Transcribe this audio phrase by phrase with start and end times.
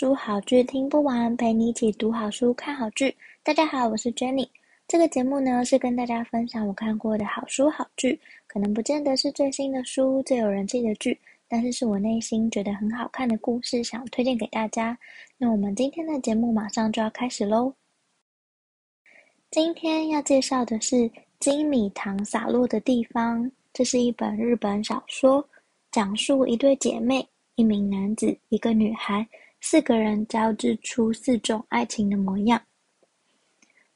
[0.00, 3.14] 书好剧听不完，陪你一起读好书、看好剧。
[3.42, 4.48] 大家好，我是 Jenny。
[4.88, 14.98] 这个节目呢是跟大家分享我看过的好书好剧，可能不见得是最新的书、最有人气的剧，但是是我内心觉得很好看的故事，想推荐给大家。
[15.36, 17.70] 那我们今天的节目马上就要开始喽。
[19.50, 20.96] 今天要介绍的是
[21.40, 25.46] 《金米糖洒落的地方》，这是一本日本小说，
[25.92, 29.28] 讲述一对姐妹，一名男子，一个女孩。
[29.60, 32.60] 四个人交织出四种爱情的模样。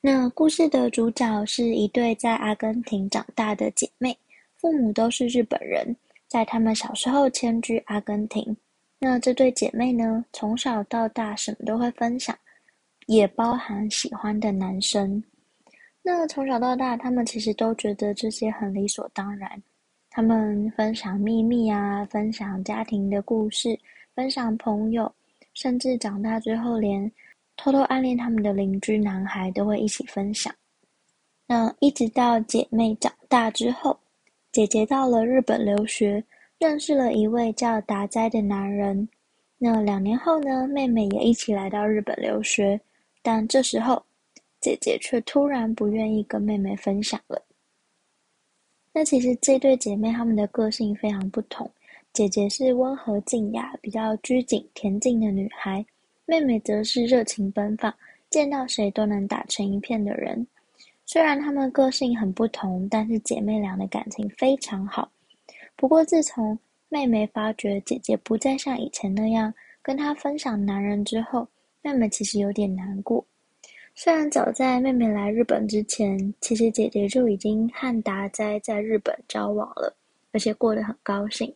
[0.00, 4.18] 那故事的主角是一对在阿根廷长大的姐妹，
[4.56, 8.56] 父母都是日本人，在他们小时候迁居阿根廷。
[8.98, 12.36] 那这对姐妹呢，从小到大什么都会分享，
[13.06, 15.22] 也包含喜欢的男生。
[16.02, 19.62] 那从小到大，他们其实都觉得这些很理所当然。
[20.10, 23.78] 他们分享秘密啊，分享家庭的故事，
[24.16, 25.12] 分享朋友。
[25.54, 27.10] 甚至长大之后，连
[27.56, 30.54] 偷偷暗恋他们的邻居男孩都会一起分享。
[31.46, 33.98] 那一直到姐妹长大之后，
[34.50, 36.24] 姐姐到了日本留学，
[36.58, 39.08] 认识了一位叫达哉的男人。
[39.58, 42.80] 那两年后呢，妹妹也一起来到日本留学，
[43.22, 44.02] 但这时候
[44.60, 47.40] 姐姐却突然不愿意跟妹妹分享了。
[48.92, 51.70] 那其实这对姐妹她们的个性非常不同。
[52.12, 55.82] 姐姐是温和静雅、比较拘谨恬静的女孩，
[56.26, 57.92] 妹妹则是热情奔放、
[58.28, 60.46] 见到谁都能打成一片的人。
[61.06, 65.10] 虽然她们个性很不同，但是姐妹俩的感情非常好。
[65.74, 66.58] 不过，自从
[66.90, 71.48] 妹妹发觉姐姐不再像以前那样跟她分享男人之后，
[71.80, 73.24] 妹妹其实有点难过。
[73.94, 79.96] 虽然早在妹妹来日本之前，其实姐姐就已经和达哉在日本交往了，
[80.32, 81.50] 而且过得很高兴。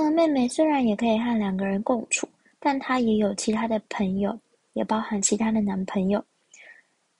[0.00, 2.26] 那妹妹虽然也可以和两个人共处，
[2.58, 4.36] 但她也有其他的朋友，
[4.72, 6.24] 也包含其他的男朋友。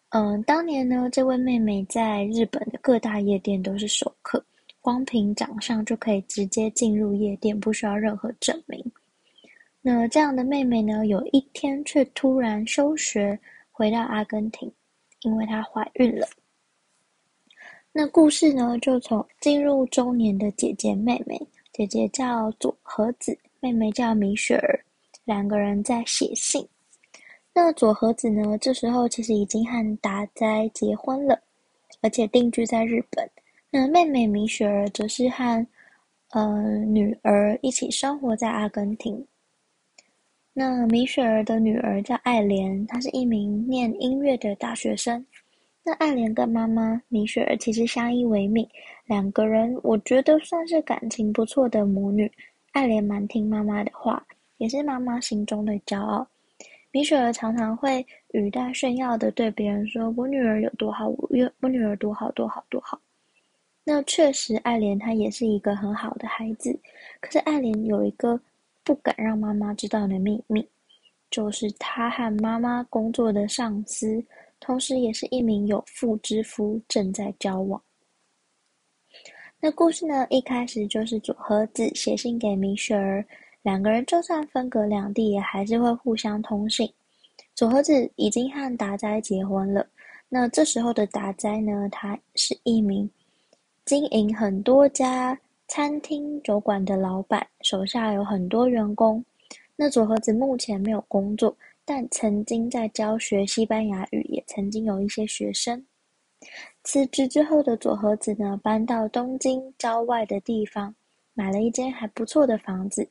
[0.09, 4.43] 嗯，当年呢，这位妹妹在日本的各大夜店都是熟客，
[4.81, 8.83] 光凭长相就可以直接进入夜店，不需要任何证明。
[9.83, 13.39] 那这样的妹妹呢，有一天却突然休学，
[13.71, 14.73] 回到阿根廷，
[15.21, 16.27] 因为她怀孕了。
[17.93, 21.39] 那故事呢，就从进入中年的姐姐妹妹。
[21.73, 24.85] 姐姐叫佐和子，妹妹叫米雪儿，
[25.25, 26.69] 两个人在写信。
[27.55, 31.41] 那佐和子呢，这时候其实已经和达哉结婚了，
[32.03, 33.29] 而且定居在日本。
[33.71, 35.67] 那妹妹米雪儿则是和
[36.33, 39.27] 呃女儿一起生活在阿根廷。
[40.53, 45.25] 那米雪儿的女儿叫爱莲，她是一名念音乐的大学生。
[45.85, 48.67] 那爱莲跟妈妈米雪儿其实相依为命，
[49.07, 52.31] 两个人我觉得算是感情不错的母女。
[52.71, 54.25] 爱莲蛮听妈妈的话，
[54.59, 56.27] 也是妈妈心中的骄傲。
[56.93, 61.29] 米雪儿常常会语带炫耀的对别人说：“我女儿有多好，我
[61.61, 63.01] 我女儿多好多好多好。”
[63.83, 66.79] 那确实，爱莲她也是一个很好的孩子。
[67.21, 68.41] 可是爱莲有一个
[68.85, 70.65] 不敢让妈妈知道的秘密，
[71.29, 74.25] 就是她和妈妈工作的上司。
[74.63, 77.83] 同时，也是一名有妇之夫正在交往。
[79.59, 83.27] 那故事呢，一开始就是佐和子写信给米雪儿，
[83.63, 86.89] 两个人就算分隔两地，也还是会互相通信。
[87.57, 89.85] 佐和子已经和达哉结婚了。
[90.29, 93.11] 那这时候的达哉呢，他是一名
[93.85, 95.37] 经营很多家
[95.67, 99.25] 餐厅酒馆的老板，手下有很多员工。
[99.75, 101.55] 那佐和子目前没有工作。
[101.85, 105.85] 但曾经在教学西班牙语，也曾经有一些学生。
[106.85, 110.95] 辞职之后的佐和子呢，搬到东京郊外的地方，
[111.35, 113.09] 买了一间还不错的房子。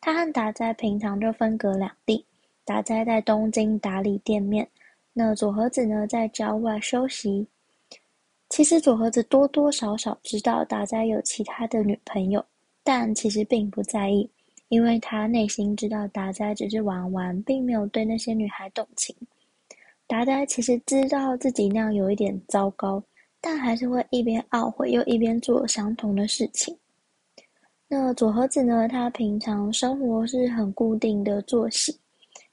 [0.00, 2.24] 他和达哉平常就分隔两地，
[2.64, 4.68] 达哉在东京打理店面，
[5.12, 7.46] 那佐和子呢，在郊外休息。
[8.48, 12.44] 其实佐和子多多少少知道达哉有其他的女朋友，
[12.84, 14.30] 但其实并不在意。
[14.68, 19.14] 因为他内心知道达哉只是玩玩，并没有对那些女孩动情。
[20.06, 23.02] 达哉其实知道自己那样有一点糟糕，
[23.40, 26.76] 但还是会一边懊悔又一边做相同的事情。
[27.88, 28.88] 那佐和子呢？
[28.88, 31.96] 他平常生活是很固定的作息，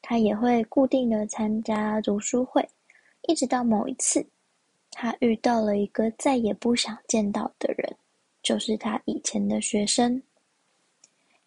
[0.01, 2.67] 他也会固定的参加读书会，
[3.27, 4.23] 一直到某一次，
[4.91, 7.95] 他遇到了一个再也不想见到的人，
[8.43, 10.21] 就是他以前的学生。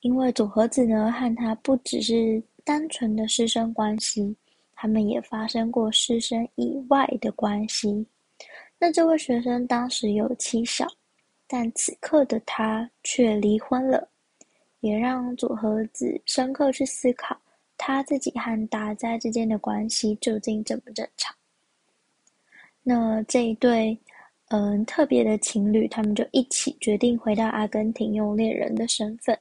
[0.00, 4.36] 因为佐和子呢，和他不只是单纯的师生关系，
[4.74, 8.06] 他们也发生过师生以外的关系。
[8.78, 10.86] 那这位学生当时有妻小，
[11.46, 14.08] 但此刻的他却离婚了，
[14.80, 17.36] 也让佐和子深刻去思考
[17.76, 21.34] 他自己和大哉之间的关系究竟正不正常。
[22.82, 23.98] 那这一对
[24.50, 29.36] 嗯特别的情侣，他们就一起决定回到阿根廷，用恋人的身份。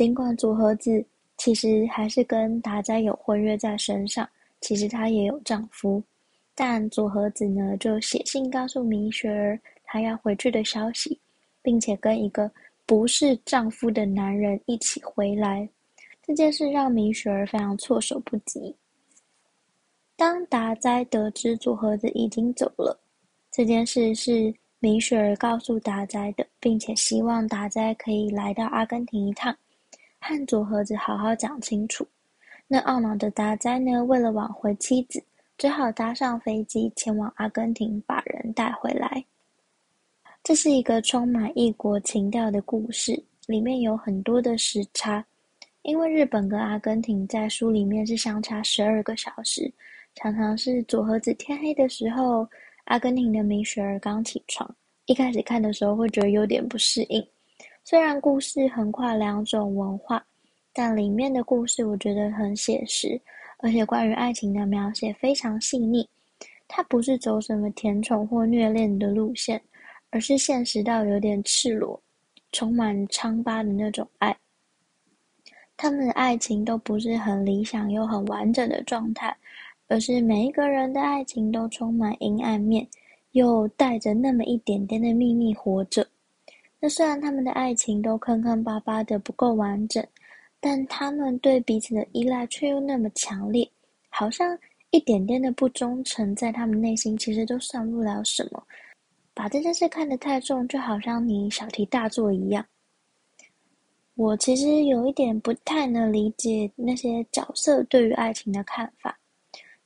[0.00, 1.04] 尽管佐和子
[1.36, 4.26] 其实还是跟达哉有婚约在身上，
[4.62, 6.02] 其实她也有丈夫。
[6.54, 11.20] 但佐和子呢，就写信告诉米雪儿她要回去的消息，
[11.60, 12.50] 并且跟一个
[12.86, 15.68] 不是丈夫的男人一起回来。
[16.26, 18.74] 这件事让米雪儿非常措手不及。
[20.16, 22.98] 当达哉得知佐和子已经走了，
[23.52, 29.54] 这件事是米雪儿告诉达哉的，并且希望达哉可以来到阿根廷一趟，
[30.20, 32.06] 和佐和子好好讲清楚。
[32.68, 35.22] 那懊恼的大哉呢，为了挽回妻子。
[35.58, 39.22] 只好搭上飞机前往阿根廷，把人带回来。
[40.42, 45.22] 这是一个充满异国情调的故事，里面有很多的时差，
[45.82, 49.70] 因为日本跟阿根廷在书里面是相差十二个小时，
[50.14, 52.48] 常常是佐和子天黑的时候，
[52.84, 54.74] 阿根廷的米雪儿刚起床。
[55.04, 57.22] 一开始看的时候会觉得有点不适应，
[57.90, 60.24] 虽然故事横跨两种文化，
[60.72, 63.20] 但里面的故事我觉得很写实。
[63.58, 66.08] 而且关于爱情的描写非常细腻，
[66.68, 69.60] 它不是走什么甜宠或虐恋的路线，
[70.10, 72.00] 而是现实到有点赤裸、
[72.52, 74.36] 充满疮疤的那种爱。
[75.76, 79.36] 他们的爱情都不是很理想又很完整的状态，
[79.88, 82.86] 而是每一个人的爱情都充满阴暗面，
[83.32, 86.06] 又带着那么一点点的秘密活着。
[86.80, 90.04] 那虽然他们的爱情都坑坑巴巴的不够完整。
[90.62, 93.66] 但他们对彼此的依赖却又那么强烈，
[94.10, 94.58] 好像
[94.90, 98.62] 一点点的不忠诚，在他们内心其实都算不了什么。
[99.32, 102.62] 把这件事看得太重，就好像你小题大做一样。
[104.16, 109.18] 我其实有一点不太能理解那些角色对于爱情的看法，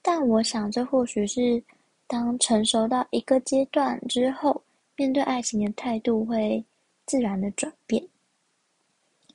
[0.03, 1.63] 但我想这或许是
[2.09, 4.61] 当成熟到一个阶段之后，
[4.97, 6.65] 面对爱情的态度会
[7.07, 8.03] 自然的转变。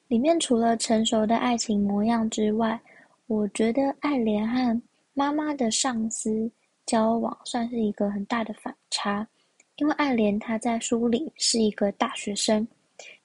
[0.07, 2.79] 里面除了成熟的爱情模样之外，
[3.27, 4.81] 我觉得爱莲和
[5.13, 6.49] 妈妈的上司
[6.85, 9.27] 交往算是一个很大的反差。
[9.75, 12.67] 因为爱莲她在书里是一个大学生，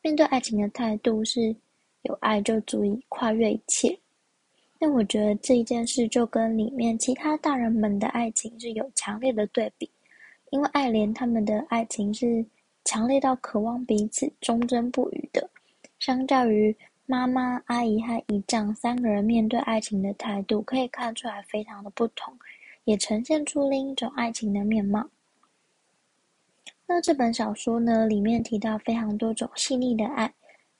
[0.02, 1.56] 面对爱情的态度是
[2.02, 3.98] 有爱就足以跨越一切。
[4.78, 9.90] 但我觉得这一件事就跟里面其他大人们的爱情是有强烈的对比，
[10.50, 12.44] 因为爱莲他们的爱情是
[12.84, 15.48] 强烈到渴望彼此忠贞不渝的。
[15.98, 16.76] 相较于
[17.06, 22.34] 妈妈、阿姨和姨丈三个人面对爱情的态度，可以看出来非常的不同，
[22.84, 25.08] 也呈现出另一种爱情的面貌。
[26.86, 30.32] 那这本小说呢，里面提到非常多种细腻的爱，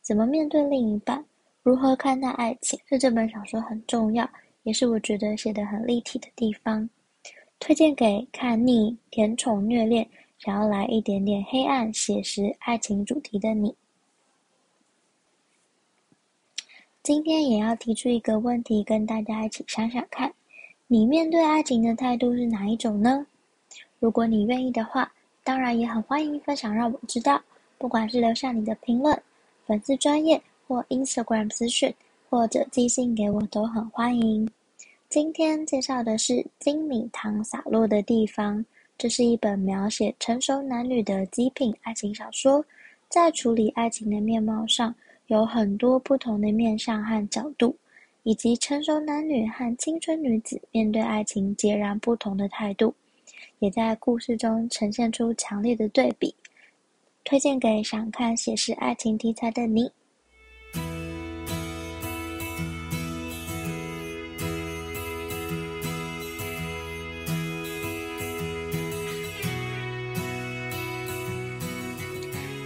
[0.02, 1.24] 怎么面对另一半，
[1.62, 4.28] 如何看待爱情，是这本小说很重要，
[4.64, 6.88] 也是我觉得写得很立体的地方。
[7.58, 10.06] 推荐给看腻甜宠虐恋，
[10.44, 13.74] 想要来一点点黑暗写实爱情主题的你。
[17.02, 20.30] 今天也要提出一个问题，跟大家一起想想看，
[20.86, 23.26] 你面对爱情的态度是哪一种呢？
[23.98, 25.10] 如果你愿意的话，
[25.42, 27.40] 当然也很欢迎分享，让我知道。
[27.78, 29.18] 不管是留下你的评论、
[29.64, 31.94] 粉丝专业或 Instagram 私讯，
[32.28, 34.46] 或者寄信给我，都很欢迎。
[35.08, 38.58] 今天介绍的是《金米糖洒落的地方》，
[38.96, 42.64] 这是一本描写成熟男女的极品爱情小说，
[43.08, 44.94] 在处理爱情的面貌上，
[45.26, 47.76] 有很多不同的面向和角度，
[48.22, 52.94] 以及成熟男女和青春女子面对爱情截然不同的态度，
[53.58, 56.34] 也在故事中呈现出强烈的对比。
[57.24, 59.90] 推荐给想看写实爱情题材的你。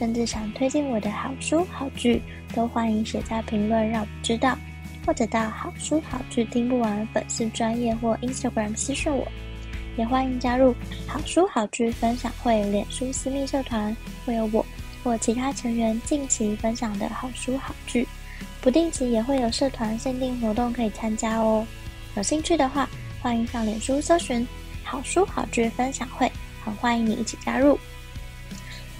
[0.00, 2.22] 甚至想推荐我的好书好剧，
[2.54, 4.56] 都欢迎写在评论让我知道，
[5.04, 9.28] 或者到好书好剧听不完粉丝专页或 Instagram 私讯我。
[9.98, 10.74] 也欢迎加入
[11.06, 14.64] 好书好剧分享会脸书私密社团，会有我
[15.04, 18.08] 或其他成员近期分享的好书好剧，
[18.62, 21.66] 不定期也会有社团限定活动可以参加哦。
[22.16, 22.88] 有兴趣的话，
[23.20, 24.48] 欢迎上脸书搜寻
[24.82, 26.32] 好书好剧分享会，
[26.64, 27.78] 很欢迎你一起加入。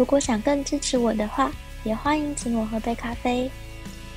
[0.01, 1.53] 如果想更支持我的话，
[1.85, 3.51] 也欢迎请我喝杯咖啡。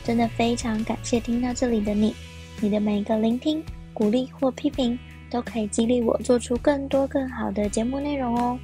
[0.02, 2.16] 真的非常感谢听到这里的你，
[2.62, 3.62] 你的每一个聆听、
[3.94, 4.98] 鼓励或批评。
[5.30, 8.58] 都可以激励我做出更多更好的节目内容哦。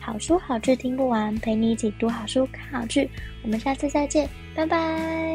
[0.00, 3.08] 好书好剧听不完，陪你一起读好书、看好剧。
[3.42, 5.25] 我们下次再见，拜拜。